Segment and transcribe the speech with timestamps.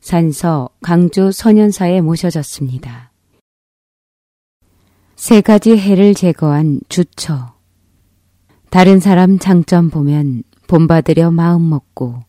[0.00, 3.10] 산서 강주 소년사에 모셔졌습니다.
[5.16, 7.54] 세 가지 해를 제거한 주처.
[8.70, 12.20] 다른 사람 장점 보면 본받으려 마음 먹고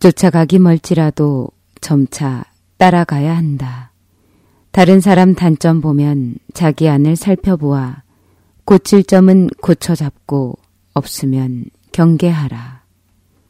[0.00, 1.48] 쫓아가기 멀지라도
[1.80, 2.44] 점차
[2.76, 3.92] 따라가야 한다.
[4.70, 8.02] 다른 사람 단점 보면 자기 안을 살펴보아
[8.64, 10.58] 고칠 점은 고쳐잡고
[10.94, 12.82] 없으면 경계하라.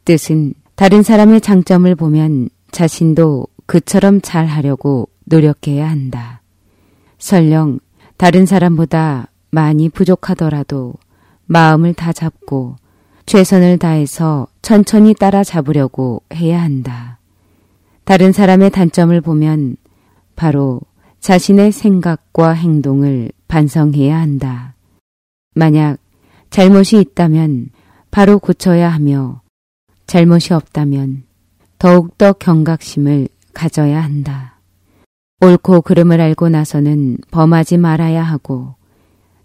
[0.05, 6.41] 뜻은 다른 사람의 장점을 보면 자신도 그처럼 잘 하려고 노력해야 한다.
[7.17, 7.79] 설령
[8.17, 10.95] 다른 사람보다 많이 부족하더라도
[11.45, 12.75] 마음을 다 잡고
[13.25, 17.19] 최선을 다해서 천천히 따라잡으려고 해야 한다.
[18.03, 19.77] 다른 사람의 단점을 보면
[20.35, 20.81] 바로
[21.19, 24.75] 자신의 생각과 행동을 반성해야 한다.
[25.53, 25.97] 만약
[26.49, 27.69] 잘못이 있다면
[28.09, 29.41] 바로 고쳐야 하며
[30.07, 31.23] 잘못이 없다면
[31.81, 34.59] 더욱더 경각심을 가져야 한다.
[35.41, 38.75] 옳고 그름을 알고 나서는 범하지 말아야 하고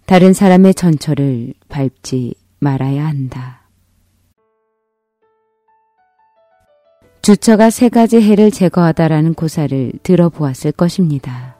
[0.05, 3.67] 다른 사람의 전철을 밟지 말아야 한다.
[7.23, 11.57] 주처가 세 가지 해를 제거하다라는 고사를 들어보았을 것입니다.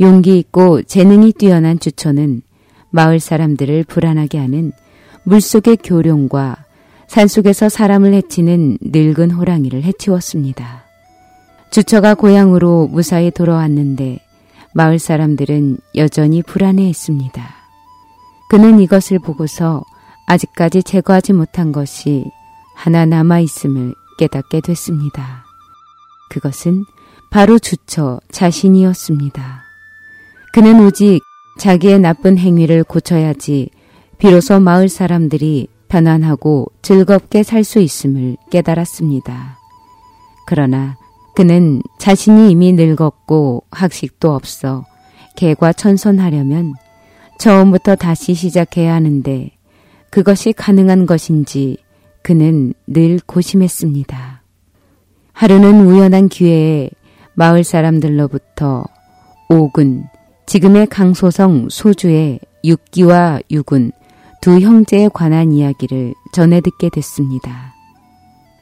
[0.00, 2.42] 용기 있고 재능이 뛰어난 주처는
[2.90, 4.70] 마을 사람들을 불안하게 하는
[5.24, 6.69] 물속의 교룡과
[7.10, 10.84] 산속에서 사람을 해치는 늙은 호랑이를 해치웠습니다.
[11.72, 14.20] 주처가 고향으로 무사히 돌아왔는데
[14.74, 17.42] 마을 사람들은 여전히 불안해했습니다.
[18.48, 19.82] 그는 이것을 보고서
[20.28, 22.24] 아직까지 제거하지 못한 것이
[22.76, 25.44] 하나 남아있음을 깨닫게 됐습니다.
[26.30, 26.84] 그것은
[27.32, 29.62] 바로 주처 자신이었습니다.
[30.52, 31.18] 그는 오직
[31.58, 33.70] 자기의 나쁜 행위를 고쳐야지
[34.18, 39.58] 비로소 마을 사람들이 편안하고 즐겁게 살 수 있음을 깨달았습니다.
[40.46, 40.96] 그러나
[41.34, 44.84] 그는 자신이 이미 늙었고 학식도 없어
[45.36, 46.74] 개과 천선하려면
[47.38, 49.50] 처음부터 다시 시작해야 하는데
[50.10, 51.76] 그것이 가능한 것인지
[52.22, 54.42] 그는 늘 고심했습니다.
[55.32, 56.90] 하루는 우연한 기회에
[57.34, 58.84] 마을 사람들로부터
[59.48, 60.04] 옥은
[60.46, 63.92] 지금의 강소성 소주의 육기와 육은
[64.40, 67.74] 두 형제에 관한 이야기를 전해 듣게 됐습니다.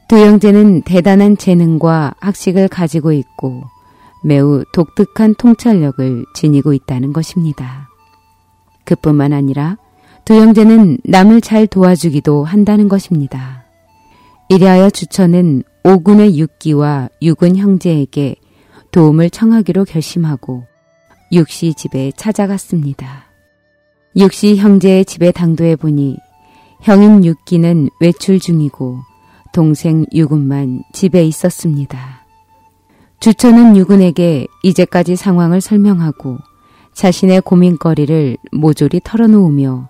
[0.09, 3.63] 두 형제는 대단한 재능과 학식을 가지고 있고
[4.25, 7.89] 매우 독특한 통찰력을 지니고 있다는 것입니다.
[8.85, 9.77] 그뿐만 아니라
[10.25, 13.65] 두 형제는 남을 잘 도와주기도 한다는 것입니다.
[14.49, 18.35] 이리하여 주처는 오군의 육기와 육은 형제에게
[18.91, 20.65] 도움을 청하기로 결심하고
[21.31, 23.28] 육시 집에 찾아갔습니다.
[24.17, 26.17] 육시 형제의 집에 당도해 보니
[26.81, 28.99] 형인 육기는 외출 중이고
[29.53, 32.25] 동생 유군만 집에 있었습니다.
[33.21, 36.39] 주처는 유군에게 이제까지 상황을 설명하고
[36.95, 39.89] 자신의 고민거리를 모조리 털어놓으며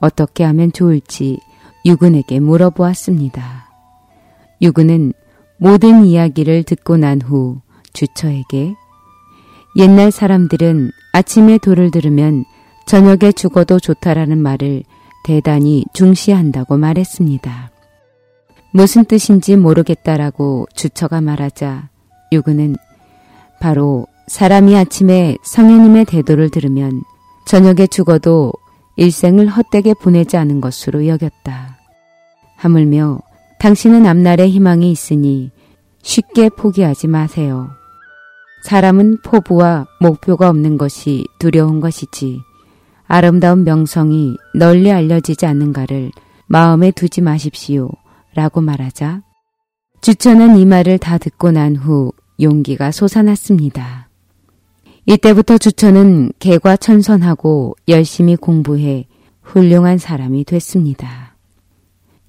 [0.00, 1.38] 어떻게 하면 좋을지
[1.84, 3.68] 유군에게 물어보았습니다.
[4.62, 5.12] 유군은
[5.58, 7.60] 모든 이야기를 듣고 난 후
[7.92, 8.74] 주처에게
[9.76, 12.44] 옛날 사람들은 아침에 돌을 들으면
[12.90, 14.82] 저녁에 죽어도 좋다라는 말을
[15.22, 17.70] 대단히 중시한다고 말했습니다.
[18.72, 21.88] 무슨 뜻인지 모르겠다라고 주처가 말하자
[22.32, 22.74] 유구는
[23.60, 27.04] 바로 사람이 아침에 성현님의 대도를 들으면
[27.46, 28.52] 저녁에 죽어도
[28.96, 31.78] 일생을 헛되게 보내지 않은 것으로 여겼다.
[32.56, 33.20] 하물며
[33.60, 35.52] 당신은 앞날에 희망이 있으니
[36.02, 37.70] 쉽게 포기하지 마세요.
[38.64, 42.49] 사람은 포부와 목표가 없는 것이 두려운 것이지
[43.12, 46.12] 아름다운 명성이 널리 알려지지 않는가를
[46.46, 47.90] 마음에 두지 마십시오.
[48.36, 49.22] 라고 말하자
[50.00, 54.08] 주처는 이 말을 다 듣고 난 후 용기가 솟아났습니다.
[55.06, 59.08] 이때부터 주처는 개과 천선하고 열심히 공부해
[59.42, 61.34] 훌륭한 사람이 됐습니다.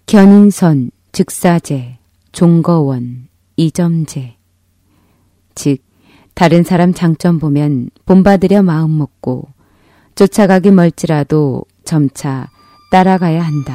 [0.07, 1.99] 견인선, 즉사제,
[2.31, 4.35] 종거원, 이점제.
[5.53, 5.83] 즉,
[6.33, 9.47] 다른 사람 장점 보면 본받으려 마음 먹고
[10.21, 12.47] 쫓아가기 멀지라도 점차
[12.91, 13.73] 따라가야 한다.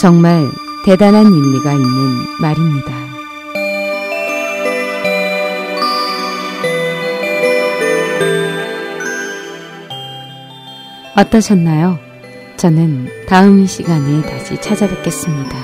[0.00, 0.42] 정말
[0.84, 1.86] 대단한 일리가 있는
[2.40, 2.92] 말입니다.
[11.16, 11.96] 어떠셨나요?
[12.56, 15.56] 저는 다음 시간에 다시 찾아뵙겠습니다.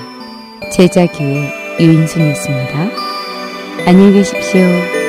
[0.70, 2.88] 제자 기회 유인순이었습니다.
[3.84, 4.99] 안녕히 계십시오.